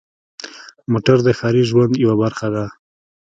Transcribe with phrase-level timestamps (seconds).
[0.91, 2.65] موټر د ښاري ژوند یوه برخه ده.